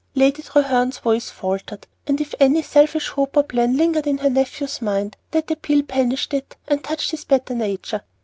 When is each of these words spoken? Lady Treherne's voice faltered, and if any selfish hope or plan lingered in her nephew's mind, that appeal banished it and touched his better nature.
Lady 0.15 0.41
Treherne's 0.41 0.97
voice 0.97 1.29
faltered, 1.29 1.85
and 2.07 2.19
if 2.19 2.33
any 2.39 2.63
selfish 2.63 3.09
hope 3.09 3.37
or 3.37 3.43
plan 3.43 3.77
lingered 3.77 4.07
in 4.07 4.17
her 4.17 4.31
nephew's 4.31 4.81
mind, 4.81 5.15
that 5.29 5.51
appeal 5.51 5.83
banished 5.83 6.33
it 6.33 6.55
and 6.67 6.83
touched 6.83 7.11
his 7.11 7.23
better 7.23 7.53
nature. 7.53 8.01